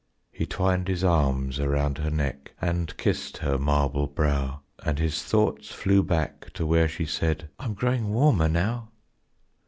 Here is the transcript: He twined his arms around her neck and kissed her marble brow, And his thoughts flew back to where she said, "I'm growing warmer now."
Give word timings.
He 0.31 0.47
twined 0.47 0.87
his 0.87 1.03
arms 1.03 1.59
around 1.59 1.99
her 1.99 2.09
neck 2.09 2.53
and 2.59 2.97
kissed 2.97 3.37
her 3.37 3.59
marble 3.59 4.07
brow, 4.07 4.61
And 4.83 4.97
his 4.97 5.21
thoughts 5.21 5.69
flew 5.69 6.01
back 6.01 6.51
to 6.53 6.65
where 6.65 6.87
she 6.87 7.05
said, 7.05 7.49
"I'm 7.59 7.75
growing 7.75 8.11
warmer 8.11 8.49
now." 8.49 8.89